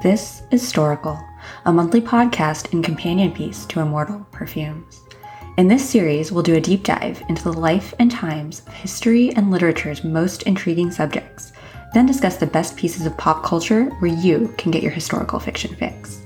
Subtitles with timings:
[0.00, 1.20] This is Storical,
[1.64, 5.00] a monthly podcast and companion piece to Immortal Perfumes.
[5.56, 9.34] In this series, we'll do a deep dive into the life and times of history
[9.34, 11.52] and literature's most intriguing subjects,
[11.94, 15.74] then discuss the best pieces of pop culture where you can get your historical fiction
[15.74, 16.22] fix.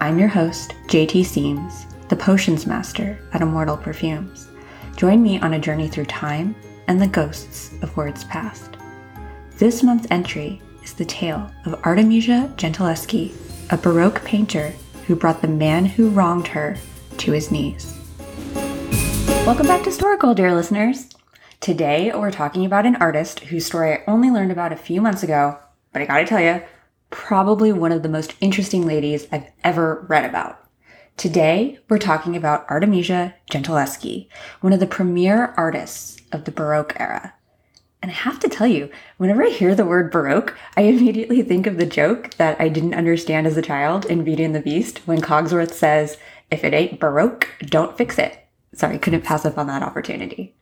[0.00, 4.48] I'm your host, JT Seams, the potions master at Immortal Perfumes.
[4.96, 6.56] Join me on a journey through time
[6.88, 8.78] and the ghosts of words past.
[9.58, 13.32] This month's entry is the tale of Artemisia Gentileschi,
[13.70, 14.72] a Baroque painter
[15.06, 16.76] who brought the man who wronged her
[17.18, 17.98] to his knees.
[19.46, 21.08] Welcome back to Storical, dear listeners.
[21.60, 25.22] Today we're talking about an artist whose story I only learned about a few months
[25.22, 25.58] ago,
[25.92, 26.62] but I gotta tell you,
[27.10, 30.58] probably one of the most interesting ladies I've ever read about.
[31.16, 34.28] Today, we're talking about Artemisia Gentileschi,
[34.60, 37.34] one of the premier artists of the Baroque era.
[38.02, 41.68] And I have to tell you, whenever I hear the word Baroque, I immediately think
[41.68, 44.98] of the joke that I didn't understand as a child in Beauty and the Beast
[45.06, 46.18] when Cogsworth says,
[46.50, 48.44] if it ain't Baroque, don't fix it.
[48.74, 50.56] Sorry, couldn't pass up on that opportunity.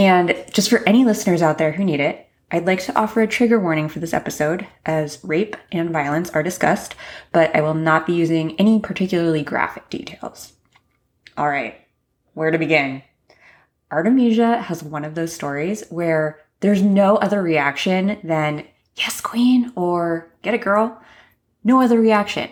[0.00, 3.28] And just for any listeners out there who need it, I'd like to offer a
[3.28, 6.94] trigger warning for this episode, as rape and violence are discussed,
[7.32, 10.52] but I will not be using any particularly graphic details.
[11.36, 11.76] All right,
[12.34, 13.02] where to begin?
[13.90, 18.66] Artemisia has one of those stories where there's no other reaction than,
[18.96, 21.00] yes, queen, or get it, girl.
[21.62, 22.50] No other reaction.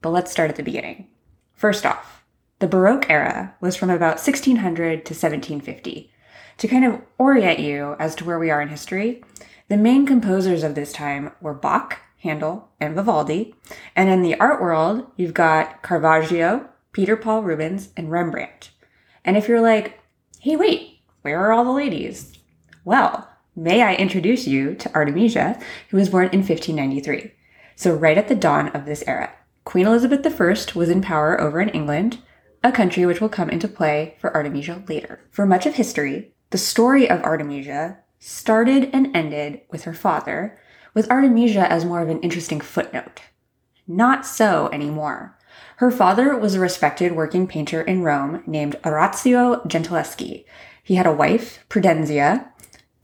[0.00, 1.08] But let's start at the beginning.
[1.54, 2.24] First off,
[2.58, 6.10] the Baroque era was from about 1600 to 1750.
[6.58, 9.24] To kind of orient you as to where we are in history,
[9.68, 13.54] the main composers of this time were Bach, Handel, and Vivaldi.
[13.96, 18.70] And in the art world, you've got Caravaggio, Peter Paul Rubens, and Rembrandt.
[19.24, 20.00] And if you're like,
[20.38, 22.33] hey, wait, where are all the ladies?
[22.84, 27.32] Well, may I introduce you to Artemisia, who was born in 1593.
[27.76, 29.32] So, right at the dawn of this era,
[29.64, 32.18] Queen Elizabeth I was in power over in England,
[32.62, 35.20] a country which will come into play for Artemisia later.
[35.30, 40.58] For much of history, the story of Artemisia started and ended with her father,
[40.92, 43.22] with Artemisia as more of an interesting footnote.
[43.88, 45.38] Not so anymore.
[45.76, 50.44] Her father was a respected working painter in Rome named Orazio Gentileschi.
[50.82, 52.50] He had a wife, Prudenzia,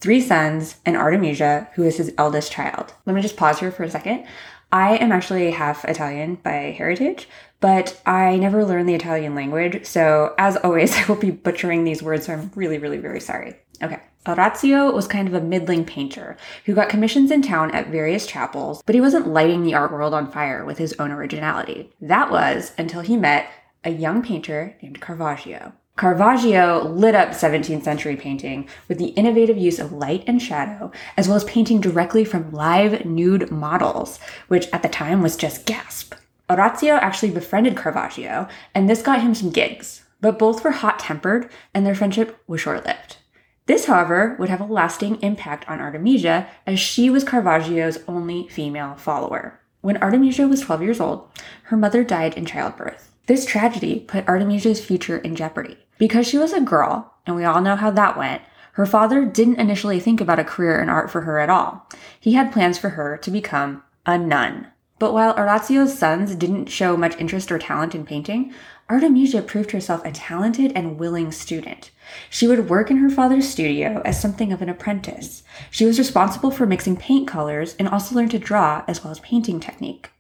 [0.01, 2.95] three sons, and Artemisia, who is his eldest child.
[3.07, 4.27] Let me just pause here for a second.
[4.73, 7.29] I am actually half Italian by heritage,
[7.61, 9.85] but I never learned the Italian language.
[9.85, 13.57] So, as always, I will be butchering these words, so I'm really, really very sorry.
[13.83, 14.01] Okay.
[14.29, 18.83] Orazio was kind of a middling painter who got commissions in town at various chapels,
[18.85, 21.91] but he wasn't lighting the art world on fire with his own originality.
[22.03, 23.51] That was until he met
[23.83, 25.73] a young painter named Caravaggio.
[25.97, 31.29] Caravaggio lit up 17th century painting with the innovative use of light and shadow, as
[31.29, 34.19] well as painting directly from live nude models,
[34.49, 36.15] which at the time was just gasp.
[36.49, 41.51] Orazio actually befriended Caravaggio, and this got him some gigs, but both were hot tempered,
[41.75, 43.19] and their friendship was short lived.
[43.67, 48.97] This, however, would have a lasting impact on Artemisia, as she was Caravaggio's only female
[48.97, 49.61] follower.
[49.81, 51.29] When Artemisia was 12 years old,
[51.65, 53.10] her mother died in childbirth.
[53.27, 55.79] This tragedy put Artemisia's future in jeopardy.
[55.99, 58.43] Because she was a girl, and we all know how that went,
[58.73, 61.89] her father didn't initially think about a career in art for her at all.
[62.19, 64.69] He had plans for her to become a nun.
[64.99, 68.53] But while Orazio's sons didn't show much interest or talent in painting,
[68.89, 71.91] Artemisia proved herself a talented and willing student.
[72.29, 75.43] She would work in her father's studio as something of an apprentice.
[75.71, 79.21] She was responsible for mixing paint colors and also learned to draw as well as
[79.21, 80.11] painting technique.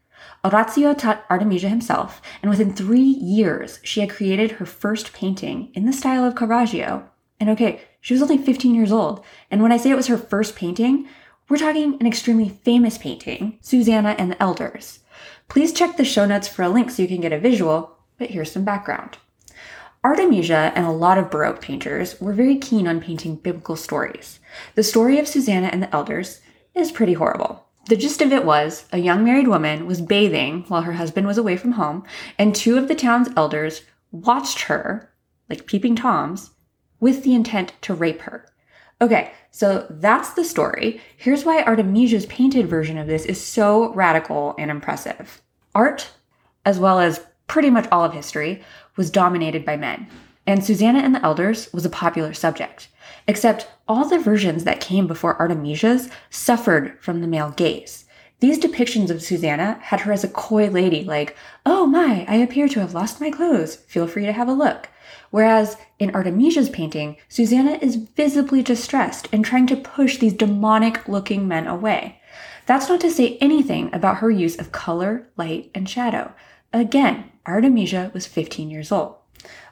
[0.42, 5.84] Orazio taught Artemisia himself, and within three years, she had created her first painting in
[5.84, 7.08] the style of Caravaggio.
[7.38, 10.16] And okay, she was only 15 years old, and when I say it was her
[10.16, 11.06] first painting,
[11.48, 15.00] we're talking an extremely famous painting, Susanna and the Elders.
[15.48, 18.30] Please check the show notes for a link so you can get a visual, but
[18.30, 19.18] here's some background.
[20.02, 24.38] Artemisia and a lot of Baroque painters were very keen on painting biblical stories.
[24.74, 26.40] The story of Susanna and the Elders
[26.74, 27.66] is pretty horrible.
[27.90, 31.36] The gist of it was a young married woman was bathing while her husband was
[31.36, 32.04] away from home,
[32.38, 33.82] and two of the town's elders
[34.12, 35.12] watched her,
[35.48, 36.52] like peeping toms,
[37.00, 38.46] with the intent to rape her.
[39.00, 41.00] Okay, so that's the story.
[41.16, 45.42] Here's why Artemisia's painted version of this is so radical and impressive.
[45.74, 46.12] Art,
[46.64, 48.62] as well as pretty much all of history,
[48.94, 50.06] was dominated by men,
[50.46, 52.88] and Susanna and the Elders was a popular subject.
[53.28, 58.06] Except all the versions that came before Artemisia's suffered from the male gaze.
[58.40, 62.68] These depictions of Susanna had her as a coy lady, like, oh my, I appear
[62.68, 63.76] to have lost my clothes.
[63.76, 64.88] Feel free to have a look.
[65.30, 71.46] Whereas in Artemisia's painting, Susanna is visibly distressed and trying to push these demonic looking
[71.46, 72.20] men away.
[72.64, 76.32] That's not to say anything about her use of color, light, and shadow.
[76.72, 79.16] Again, Artemisia was 15 years old.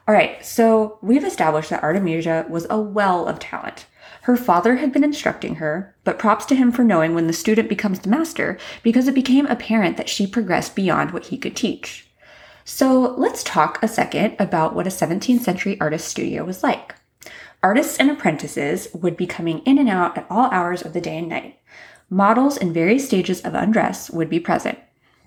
[0.09, 3.85] All right, so we've established that Artemisia was a well of talent.
[4.23, 7.69] Her father had been instructing her, but props to him for knowing when the student
[7.69, 12.07] becomes the master because it became apparent that she progressed beyond what he could teach.
[12.65, 16.95] So let's talk a second about what a 17th century artist studio was like.
[17.61, 21.19] Artists and apprentices would be coming in and out at all hours of the day
[21.19, 21.59] and night.
[22.09, 24.79] Models in various stages of undress would be present.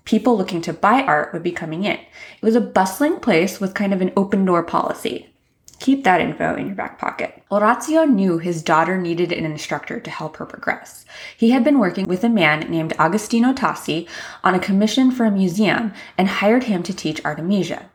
[0.05, 1.97] People looking to buy art would be coming in.
[1.97, 5.29] It was a bustling place with kind of an open door policy.
[5.79, 7.43] Keep that info in your back pocket.
[7.51, 11.05] Orazio knew his daughter needed an instructor to help her progress.
[11.35, 14.07] He had been working with a man named Agostino Tassi
[14.43, 17.89] on a commission for a museum and hired him to teach Artemisia.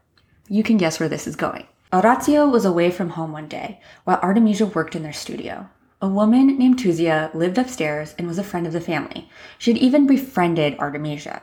[0.48, 1.66] You can guess where this is going.
[1.92, 5.68] Orazio was away from home one day while Artemisia worked in their studio.
[6.02, 9.28] A woman named Tuzia lived upstairs and was a friend of the family.
[9.58, 11.42] She had even befriended Artemisia.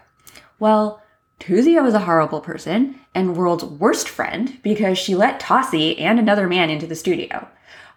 [0.60, 1.02] Well,
[1.40, 6.48] Tuzia was a horrible person and world's worst friend because she let Tassi and another
[6.48, 7.48] man into the studio.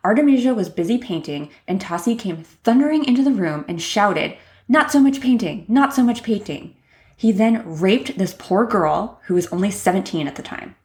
[0.05, 4.37] Artemisia was busy painting and Tassi came thundering into the room and shouted,
[4.69, 6.75] Not so much painting, not so much painting.
[7.17, 10.77] He then raped this poor girl who was only 17 at the time.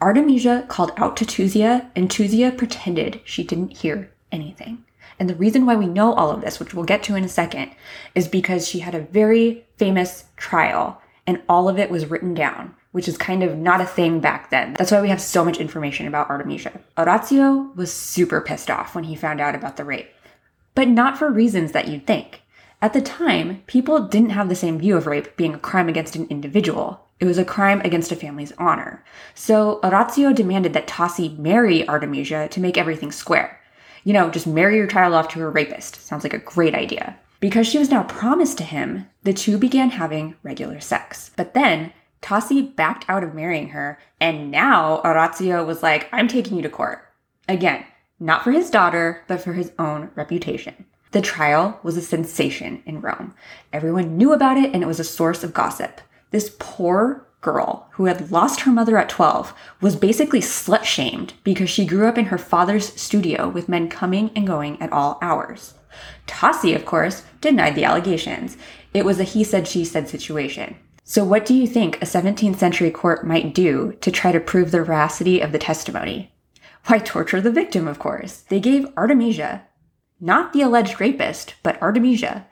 [0.00, 4.84] Artemisia called out to Tuzia, and Tuzia pretended she didn't hear anything.
[5.18, 7.28] And the reason why we know all of this, which we'll get to in a
[7.28, 7.70] second,
[8.14, 12.74] is because she had a very famous trial, and all of it was written down,
[12.92, 14.74] which is kind of not a thing back then.
[14.74, 16.80] That's why we have so much information about Artemisia.
[16.98, 20.10] Orazio was super pissed off when he found out about the rape,
[20.74, 22.42] but not for reasons that you'd think.
[22.80, 26.16] At the time, people didn't have the same view of rape being a crime against
[26.16, 27.06] an individual.
[27.20, 29.04] It was a crime against a family's honor.
[29.34, 33.60] So Orazio demanded that Tassi marry Artemisia to make everything square.
[34.02, 36.04] You know, just marry your child off to a rapist.
[36.04, 37.16] Sounds like a great idea.
[37.42, 41.32] Because she was now promised to him, the two began having regular sex.
[41.36, 41.92] But then
[42.22, 46.68] Tassi backed out of marrying her, and now Orazio was like, I'm taking you to
[46.68, 47.04] court.
[47.48, 47.84] Again,
[48.20, 50.84] not for his daughter, but for his own reputation.
[51.10, 53.34] The trial was a sensation in Rome.
[53.72, 56.00] Everyone knew about it, and it was a source of gossip.
[56.30, 61.68] This poor girl who had lost her mother at 12 was basically slut shamed because
[61.68, 65.74] she grew up in her father's studio with men coming and going at all hours.
[66.26, 68.56] Tassi, of course, denied the allegations.
[68.94, 70.76] It was a he said, she said situation.
[71.04, 74.70] So, what do you think a 17th century court might do to try to prove
[74.70, 76.32] the veracity of the testimony?
[76.86, 78.42] Why, torture the victim, of course.
[78.48, 79.64] They gave Artemisia,
[80.20, 82.46] not the alleged rapist, but Artemisia,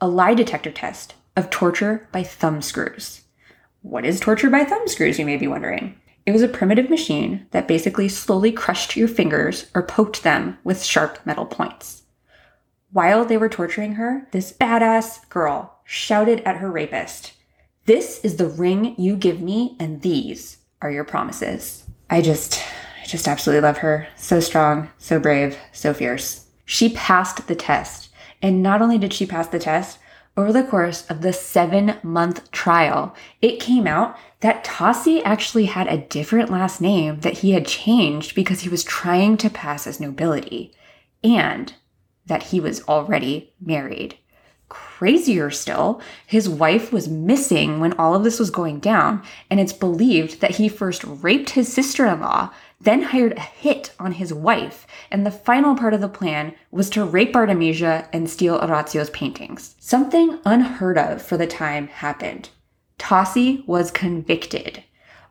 [0.00, 3.22] a lie detector test of torture by thumbscrews.
[3.82, 5.98] What is torture by thumbscrews, you may be wondering?
[6.24, 10.84] It was a primitive machine that basically slowly crushed your fingers or poked them with
[10.84, 12.01] sharp metal points.
[12.92, 17.32] While they were torturing her, this badass girl shouted at her rapist,
[17.86, 21.84] This is the ring you give me, and these are your promises.
[22.10, 22.62] I just,
[23.02, 24.08] I just absolutely love her.
[24.16, 26.46] So strong, so brave, so fierce.
[26.66, 28.10] She passed the test.
[28.42, 29.98] And not only did she pass the test,
[30.36, 35.86] over the course of the seven month trial, it came out that Tassi actually had
[35.86, 40.00] a different last name that he had changed because he was trying to pass as
[40.00, 40.72] nobility,
[41.24, 41.72] and
[42.26, 44.16] that he was already married.
[44.68, 49.72] Crazier still, his wife was missing when all of this was going down, and it's
[49.72, 52.50] believed that he first raped his sister in law
[52.82, 56.90] then hired a hit on his wife, and the final part of the plan was
[56.90, 59.76] to rape Artemisia and steal Orazio's paintings.
[59.78, 62.50] Something unheard of for the time happened.
[62.98, 64.82] Tassi was convicted.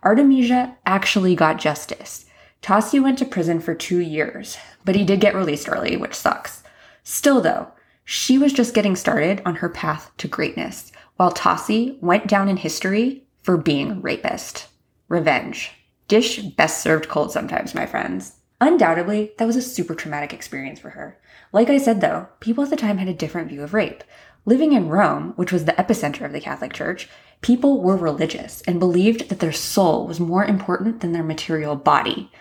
[0.03, 2.25] Artemisia actually got justice.
[2.61, 6.60] Tassi went to prison for two years, but he did get released early, which sucks.
[7.03, 7.71] Still, though,
[8.03, 12.57] she was just getting started on her path to greatness, while Tassi went down in
[12.57, 14.67] history for being a rapist.
[15.07, 15.71] Revenge.
[16.07, 18.35] Dish best served cold sometimes, my friends.
[18.59, 21.17] Undoubtedly, that was a super traumatic experience for her.
[21.51, 24.03] Like I said though, people at the time had a different view of rape.
[24.45, 27.09] Living in Rome, which was the epicenter of the Catholic Church,
[27.41, 32.31] people were religious and believed that their soul was more important than their material body.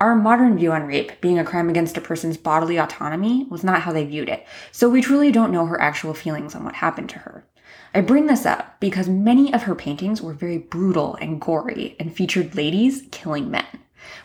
[0.00, 3.82] Our modern view on rape being a crime against a person's bodily autonomy was not
[3.82, 7.10] how they viewed it, so we truly don't know her actual feelings on what happened
[7.10, 7.44] to her.
[7.92, 12.16] I bring this up because many of her paintings were very brutal and gory and
[12.16, 13.66] featured ladies killing men.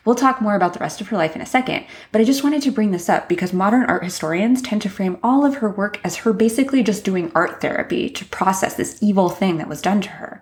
[0.05, 2.43] We'll talk more about the rest of her life in a second, but I just
[2.43, 5.69] wanted to bring this up because modern art historians tend to frame all of her
[5.69, 9.81] work as her basically just doing art therapy to process this evil thing that was
[9.81, 10.34] done to her.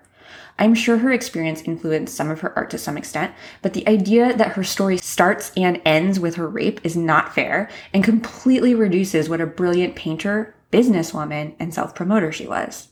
[0.58, 4.36] I'm sure her experience influenced some of her art to some extent, but the idea
[4.36, 9.28] that her story starts and ends with her rape is not fair and completely reduces
[9.28, 12.88] what a brilliant painter, businesswoman, and self promoter she was.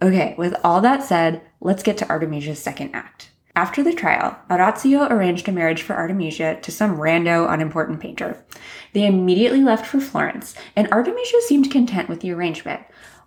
[0.00, 3.30] Okay, with all that said, let's get to Artemisia's second act.
[3.56, 8.44] After the trial, Orazio arranged a marriage for Artemisia to some rando, unimportant painter.
[8.92, 12.82] They immediately left for Florence, and Artemisia seemed content with the arrangement.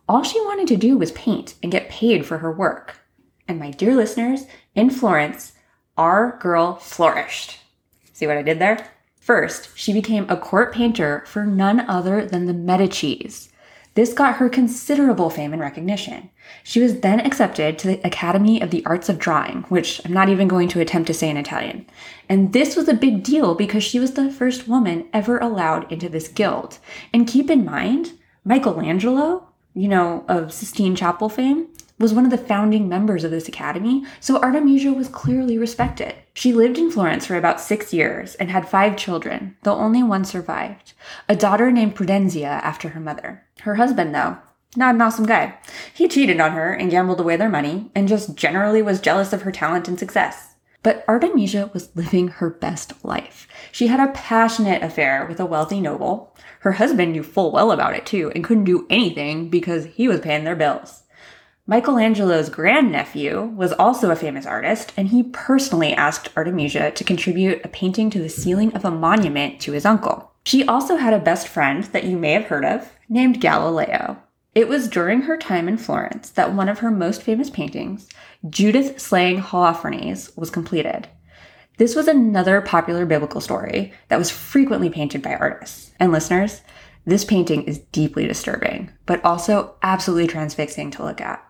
[0.08, 3.02] All she wanted to do was paint and get paid for her work.
[3.52, 5.52] And my dear listeners, in Florence,
[5.98, 7.60] our girl flourished.
[8.14, 8.88] See what I did there?
[9.20, 13.50] First, she became a court painter for none other than the Medicis.
[13.94, 16.30] This got her considerable fame and recognition.
[16.64, 20.30] She was then accepted to the Academy of the Arts of Drawing, which I'm not
[20.30, 21.86] even going to attempt to say in Italian.
[22.30, 26.08] And this was a big deal because she was the first woman ever allowed into
[26.08, 26.80] this guild.
[27.14, 28.14] And keep in mind,
[28.46, 31.68] Michelangelo, you know, of Sistine Chapel fame,
[32.02, 36.16] was one of the founding members of this academy, so Artemisia was clearly respected.
[36.34, 40.26] She lived in Florence for about six years and had five children, though only one
[40.26, 40.94] survived.
[41.30, 43.44] A daughter named Prudenzia after her mother.
[43.62, 44.38] Her husband, though,
[44.76, 45.58] not an awesome guy.
[45.94, 49.44] He cheated on her and gambled away their money, and just generally was jealous of
[49.44, 50.56] her talent and success.
[50.84, 53.48] But Artemisia was living her best life.
[53.72, 56.36] She had a passionate affair with a wealthy noble.
[56.62, 60.22] Her husband knew full well about it too and couldn't do anything because he was
[60.22, 61.01] paying their bills.
[61.68, 67.70] Michelangelo's grandnephew was also a famous artist, and he personally asked Artemisia to contribute a
[67.70, 70.32] painting to the ceiling of a monument to his uncle.
[70.44, 74.18] She also had a best friend that you may have heard of named Galileo.
[74.56, 78.10] It was during her time in Florence that one of her most famous paintings,
[78.50, 81.08] Judith slaying Holofernes, was completed.
[81.78, 85.92] This was another popular biblical story that was frequently painted by artists.
[86.00, 86.64] And listeners,
[87.06, 91.44] this painting is deeply disturbing, but also absolutely transfixing to look at.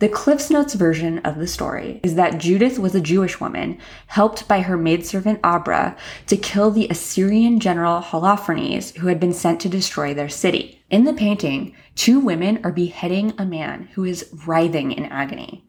[0.00, 4.48] The Cliffs Notes version of the story is that Judith was a Jewish woman helped
[4.48, 5.96] by her maidservant Abra
[6.26, 10.83] to kill the Assyrian general Holofernes who had been sent to destroy their city.
[10.94, 15.66] In the painting, two women are beheading a man who is writhing in agony.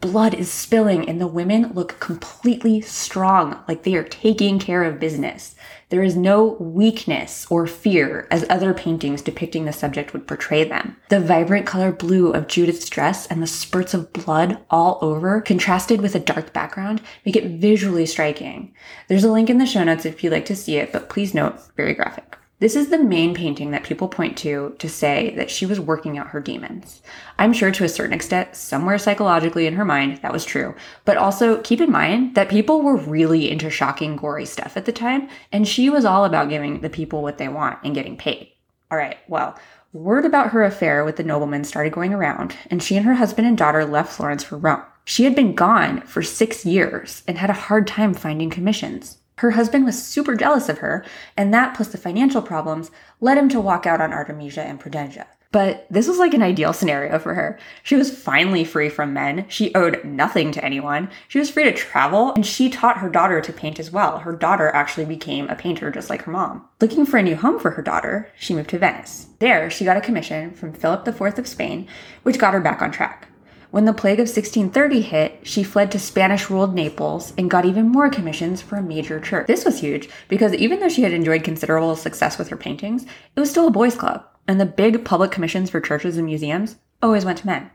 [0.00, 5.00] Blood is spilling and the women look completely strong, like they are taking care of
[5.00, 5.56] business.
[5.88, 10.96] There is no weakness or fear as other paintings depicting the subject would portray them.
[11.08, 16.00] The vibrant color blue of Judith's dress and the spurts of blood all over, contrasted
[16.00, 18.72] with a dark background, make it visually striking.
[19.08, 21.34] There's a link in the show notes if you'd like to see it, but please
[21.34, 22.37] note, very graphic.
[22.60, 26.18] This is the main painting that people point to to say that she was working
[26.18, 27.02] out her demons.
[27.38, 30.74] I'm sure to a certain extent, somewhere psychologically in her mind, that was true.
[31.04, 34.92] But also keep in mind that people were really into shocking, gory stuff at the
[34.92, 38.50] time, and she was all about giving the people what they want and getting paid.
[38.90, 39.56] All right, well,
[39.92, 43.46] word about her affair with the nobleman started going around, and she and her husband
[43.46, 44.82] and daughter left Florence for Rome.
[45.04, 49.17] She had been gone for six years and had a hard time finding commissions.
[49.38, 51.04] Her husband was super jealous of her,
[51.36, 52.90] and that plus the financial problems
[53.20, 55.26] led him to walk out on Artemisia and Prudenzia.
[55.50, 57.58] But this was like an ideal scenario for her.
[57.82, 59.46] She was finally free from men.
[59.48, 61.08] She owed nothing to anyone.
[61.28, 64.18] She was free to travel, and she taught her daughter to paint as well.
[64.18, 66.68] Her daughter actually became a painter just like her mom.
[66.80, 69.28] Looking for a new home for her daughter, she moved to Venice.
[69.38, 71.86] There, she got a commission from Philip IV of Spain,
[72.24, 73.27] which got her back on track.
[73.70, 77.90] When the plague of 1630 hit, she fled to Spanish ruled Naples and got even
[77.90, 79.46] more commissions for a major church.
[79.46, 83.40] This was huge because even though she had enjoyed considerable success with her paintings, it
[83.40, 87.26] was still a boys' club, and the big public commissions for churches and museums always
[87.26, 87.70] went to men.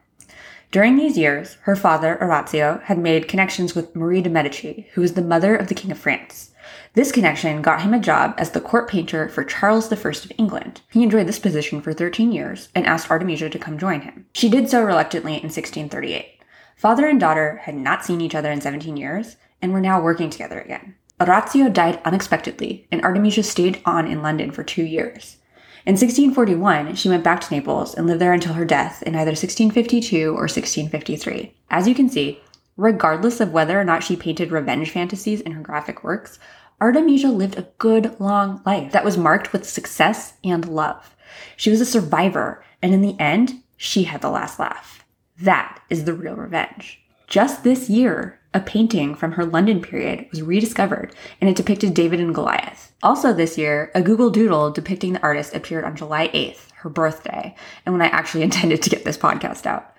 [0.74, 5.13] During these years, her father, Orazio, had made connections with Marie de' Medici, who was
[5.13, 6.50] the mother of the King of France.
[6.96, 10.82] This connection got him a job as the court painter for Charles I of England.
[10.89, 14.25] He enjoyed this position for 13 years and asked Artemisia to come join him.
[14.34, 16.39] She did so reluctantly in 1638.
[16.75, 20.32] Father and daughter had not seen each other in 17 years and were now working
[20.32, 20.96] together again.
[21.22, 25.38] Orazio died unexpectedly, and Artemisia stayed on in London for two years.
[25.86, 29.32] In 1641, she went back to Naples and lived there until her death in either
[29.32, 31.54] 1652 or 1653.
[31.70, 32.40] As you can see,
[32.78, 36.40] regardless of whether or not she painted revenge fantasies in her graphic works,
[36.80, 41.18] Artemisia lived a good, long life that was marked with success and love.
[41.58, 45.04] She was a survivor, and in the end, she had the last laugh.
[45.38, 47.02] That is the real revenge.
[47.28, 52.19] Just this year, a painting from her London period was rediscovered and it depicted David
[52.19, 52.93] and Goliath.
[53.01, 57.55] Also this year, a Google Doodle depicting the artist appeared on July 8th, her birthday,
[57.86, 59.95] and when I actually intended to get this podcast out.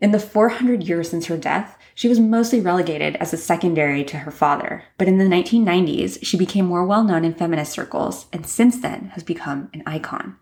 [0.00, 4.18] In the 400 years since her death, she was mostly relegated as a secondary to
[4.18, 8.46] her father, but in the 1990s, she became more well known in feminist circles and
[8.46, 10.36] since then has become an icon.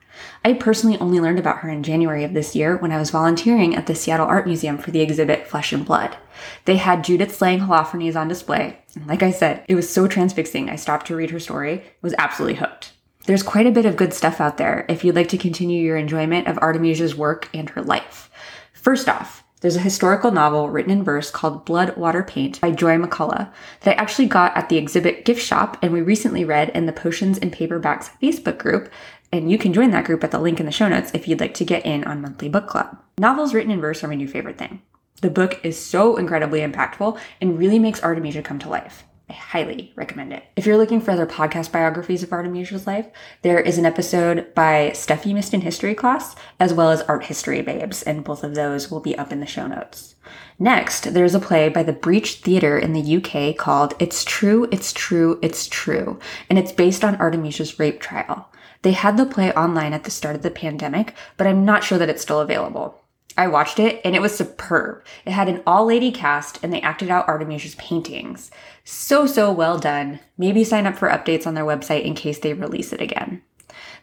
[0.44, 3.74] I personally only learned about her in January of this year when I was volunteering
[3.74, 6.16] at the Seattle Art Museum for the exhibit Flesh and Blood.
[6.64, 10.68] They had Judith slaying Holofernes on display, and like I said, it was so transfixing
[10.68, 12.92] I stopped to read her story, was absolutely hooked.
[13.26, 15.96] There's quite a bit of good stuff out there if you'd like to continue your
[15.96, 18.30] enjoyment of Artemisia's work and her life.
[18.72, 22.96] First off, There's a historical novel written in verse called Blood, Water, Paint by Joy
[22.98, 23.48] McCullough
[23.82, 26.92] that I actually got at the exhibit gift shop and we recently read in the
[26.92, 28.92] Potions and Paperbacks Facebook group.
[29.30, 31.38] And you can join that group at the link in the show notes if you'd
[31.38, 33.00] like to get in on monthly book club.
[33.18, 34.82] Novels written in verse are my new favorite thing.
[35.20, 39.04] The book is so incredibly impactful and really makes Artemisia come to life.
[39.28, 40.44] I highly recommend it.
[40.56, 43.06] If you're looking for other podcast biographies of Artemisia's life,
[43.42, 47.24] there is an episode by Stuff You Missed in history class, as well as art
[47.24, 50.16] history babes, and both of those will be up in the show notes.
[50.58, 54.92] Next, there's a play by the Breach Theatre in the UK called It's True, It's
[54.92, 56.18] True, It's True,
[56.50, 58.48] and it's based on Artemisia's rape trial.
[58.82, 61.98] They had the play online at the start of the pandemic, but I'm not sure
[61.98, 63.01] that it's still available.
[63.36, 65.04] I watched it and it was superb.
[65.24, 68.50] It had an all lady cast and they acted out Artemisia's paintings.
[68.84, 70.20] So, so well done.
[70.36, 73.42] Maybe sign up for updates on their website in case they release it again.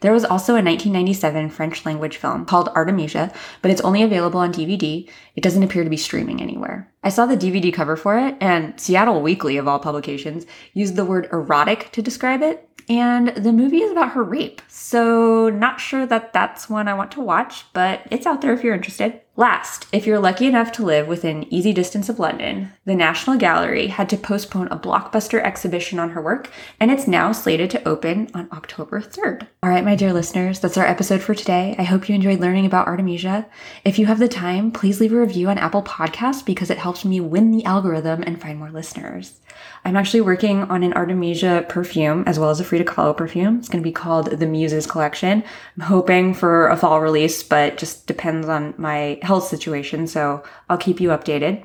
[0.01, 4.53] There was also a 1997 French language film called Artemisia, but it's only available on
[4.53, 5.09] DVD.
[5.35, 6.91] It doesn't appear to be streaming anywhere.
[7.03, 11.05] I saw the DVD cover for it, and Seattle Weekly, of all publications, used the
[11.05, 14.61] word erotic to describe it, and the movie is about her rape.
[14.67, 18.63] So, not sure that that's one I want to watch, but it's out there if
[18.63, 19.21] you're interested.
[19.39, 23.87] Last, if you're lucky enough to live within easy distance of London, the National Gallery
[23.87, 28.29] had to postpone a blockbuster exhibition on her work, and it's now slated to open
[28.33, 29.47] on October 3rd.
[29.63, 31.73] All right, my dear listeners, that's our episode for today.
[31.79, 33.47] I hope you enjoyed learning about Artemisia.
[33.85, 37.05] If you have the time, please leave a review on Apple Podcasts because it helps
[37.05, 39.39] me win the algorithm and find more listeners.
[39.85, 43.59] I'm actually working on an Artemisia perfume as well as a Frida Kahlo perfume.
[43.59, 45.43] It's going to be called the Muses Collection.
[45.77, 50.77] I'm hoping for a fall release, but just depends on my health situation, so I'll
[50.77, 51.63] keep you updated.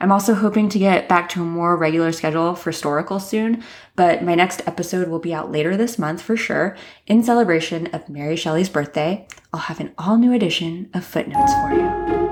[0.00, 3.64] I'm also hoping to get back to a more regular schedule for Historical soon,
[3.96, 6.76] but my next episode will be out later this month for sure.
[7.06, 11.72] In celebration of Mary Shelley's birthday, I'll have an all new edition of Footnotes for
[11.72, 12.25] you.